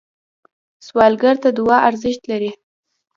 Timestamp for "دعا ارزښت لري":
1.57-2.51